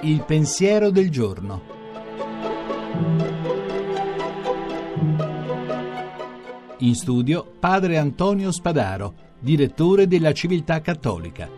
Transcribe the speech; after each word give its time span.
Il 0.00 0.24
pensiero 0.26 0.90
del 0.90 1.10
giorno. 1.10 1.62
In 6.78 6.94
studio 6.94 7.54
padre 7.58 7.98
Antonio 7.98 8.50
Spadaro, 8.50 9.14
direttore 9.38 10.08
della 10.08 10.32
Civiltà 10.32 10.80
Cattolica. 10.80 11.48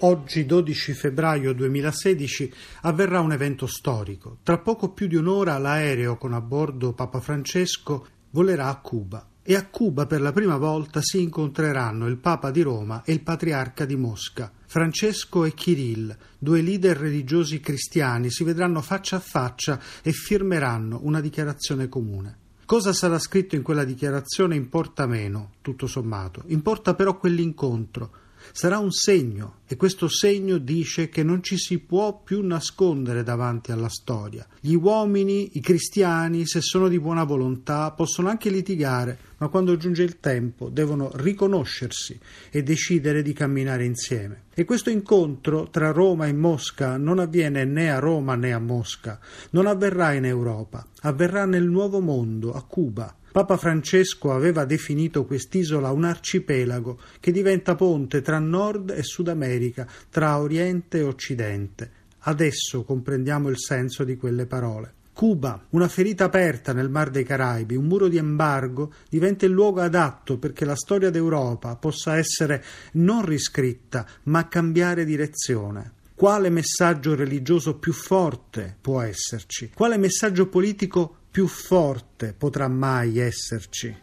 Oggi, 0.00 0.46
12 0.46 0.92
febbraio 0.92 1.52
2016, 1.54 2.52
avverrà 2.82 3.18
un 3.18 3.32
evento 3.32 3.66
storico. 3.66 4.38
Tra 4.44 4.58
poco 4.58 4.92
più 4.92 5.08
di 5.08 5.16
un'ora 5.16 5.58
l'aereo 5.58 6.16
con 6.16 6.34
a 6.34 6.40
bordo 6.40 6.92
Papa 6.92 7.18
Francesco 7.18 8.06
volerà 8.30 8.68
a 8.68 8.80
Cuba 8.80 9.26
e 9.50 9.54
a 9.54 9.64
Cuba 9.64 10.04
per 10.04 10.20
la 10.20 10.30
prima 10.30 10.58
volta 10.58 11.00
si 11.00 11.22
incontreranno 11.22 12.06
il 12.06 12.18
Papa 12.18 12.50
di 12.50 12.60
Roma 12.60 13.02
e 13.02 13.14
il 13.14 13.22
Patriarca 13.22 13.86
di 13.86 13.96
Mosca. 13.96 14.52
Francesco 14.66 15.46
e 15.46 15.54
Kirill, 15.54 16.14
due 16.36 16.60
leader 16.60 16.98
religiosi 16.98 17.58
cristiani, 17.58 18.30
si 18.30 18.44
vedranno 18.44 18.82
faccia 18.82 19.16
a 19.16 19.20
faccia 19.20 19.80
e 20.02 20.12
firmeranno 20.12 20.98
una 21.04 21.22
dichiarazione 21.22 21.88
comune. 21.88 22.36
Cosa 22.66 22.92
sarà 22.92 23.18
scritto 23.18 23.56
in 23.56 23.62
quella 23.62 23.84
dichiarazione 23.84 24.54
importa 24.54 25.06
meno, 25.06 25.52
tutto 25.62 25.86
sommato. 25.86 26.42
Importa 26.48 26.92
però 26.92 27.16
quell'incontro, 27.16 28.10
sarà 28.52 28.78
un 28.78 28.90
segno 28.90 29.58
e 29.66 29.76
questo 29.76 30.08
segno 30.08 30.56
dice 30.56 31.08
che 31.08 31.22
non 31.22 31.42
ci 31.42 31.58
si 31.58 31.78
può 31.78 32.22
più 32.22 32.42
nascondere 32.42 33.22
davanti 33.22 33.70
alla 33.70 33.90
storia. 33.90 34.46
Gli 34.60 34.74
uomini, 34.74 35.50
i 35.58 35.60
cristiani, 35.60 36.46
se 36.46 36.60
sono 36.62 36.88
di 36.88 36.98
buona 36.98 37.24
volontà, 37.24 37.90
possono 37.92 38.28
anche 38.28 38.48
litigare, 38.48 39.18
ma 39.36 39.48
quando 39.48 39.76
giunge 39.76 40.02
il 40.02 40.20
tempo 40.20 40.70
devono 40.70 41.10
riconoscersi 41.14 42.18
e 42.50 42.62
decidere 42.62 43.22
di 43.22 43.34
camminare 43.34 43.84
insieme. 43.84 44.44
E 44.54 44.64
questo 44.64 44.90
incontro 44.90 45.68
tra 45.68 45.92
Roma 45.92 46.26
e 46.26 46.32
Mosca 46.32 46.96
non 46.96 47.18
avviene 47.18 47.64
né 47.64 47.92
a 47.92 47.98
Roma 47.98 48.34
né 48.34 48.52
a 48.52 48.58
Mosca, 48.58 49.20
non 49.50 49.66
avverrà 49.66 50.14
in 50.14 50.24
Europa, 50.24 50.86
avverrà 51.02 51.44
nel 51.44 51.68
Nuovo 51.68 52.00
Mondo, 52.00 52.52
a 52.54 52.62
Cuba. 52.62 53.14
Papa 53.30 53.56
Francesco 53.56 54.32
aveva 54.32 54.64
definito 54.64 55.24
quest'isola 55.24 55.90
un 55.90 56.04
arcipelago 56.04 56.98
che 57.20 57.30
diventa 57.30 57.74
ponte 57.74 58.22
tra 58.22 58.38
Nord 58.38 58.90
e 58.90 59.02
Sud 59.02 59.28
America, 59.28 59.86
tra 60.10 60.38
Oriente 60.38 60.98
e 60.98 61.02
Occidente. 61.02 61.90
Adesso 62.20 62.84
comprendiamo 62.84 63.48
il 63.48 63.58
senso 63.58 64.04
di 64.04 64.16
quelle 64.16 64.46
parole. 64.46 64.94
Cuba, 65.12 65.66
una 65.70 65.88
ferita 65.88 66.24
aperta 66.24 66.72
nel 66.72 66.88
Mar 66.88 67.10
dei 67.10 67.24
Caraibi, 67.24 67.74
un 67.74 67.86
muro 67.86 68.06
di 68.06 68.18
embargo, 68.18 68.92
diventa 69.08 69.46
il 69.46 69.52
luogo 69.52 69.80
adatto 69.80 70.38
perché 70.38 70.64
la 70.64 70.76
storia 70.76 71.10
d'Europa 71.10 71.74
possa 71.74 72.16
essere 72.16 72.64
non 72.92 73.24
riscritta, 73.24 74.06
ma 74.24 74.46
cambiare 74.46 75.04
direzione. 75.04 75.94
Quale 76.14 76.50
messaggio 76.50 77.14
religioso 77.14 77.78
più 77.78 77.92
forte 77.92 78.76
può 78.80 79.00
esserci? 79.00 79.70
Quale 79.74 79.96
messaggio 79.98 80.48
politico 80.48 81.17
più 81.38 81.46
forte 81.46 82.34
potrà 82.36 82.66
mai 82.66 83.20
esserci. 83.20 83.96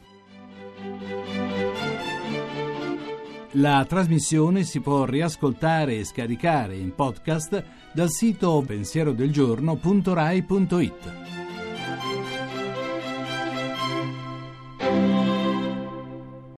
La 3.55 3.85
trasmissione 3.85 4.63
si 4.63 4.79
può 4.79 5.03
riascoltare 5.03 5.97
e 5.97 6.05
scaricare 6.05 6.77
in 6.77 6.95
podcast 6.95 7.61
dal 7.91 8.09
sito 8.09 8.63
pensierodelgiorno.rai.it. 8.65 11.24